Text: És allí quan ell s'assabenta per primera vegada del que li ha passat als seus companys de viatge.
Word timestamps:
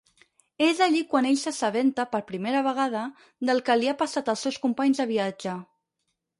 És 0.67 0.79
allí 0.85 1.01
quan 1.11 1.27
ell 1.31 1.37
s'assabenta 1.41 2.07
per 2.15 2.23
primera 2.33 2.63
vegada 2.69 3.05
del 3.51 3.63
que 3.69 3.79
li 3.81 3.93
ha 3.95 3.97
passat 4.03 4.35
als 4.37 4.49
seus 4.49 4.61
companys 4.67 5.05
de 5.07 5.11
viatge. 5.17 5.57